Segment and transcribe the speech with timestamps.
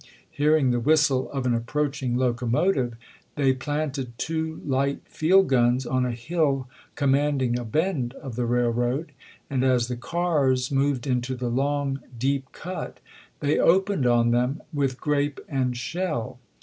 [0.31, 2.95] hearing the whistle of an approaching locomotive,
[3.35, 8.47] they planted two light field guns on a hill com manding a bend of the
[8.47, 9.11] railroad,
[9.47, 12.99] and as the cars moved into the long, deep cut
[13.41, 16.39] they opened on them with grape and shell.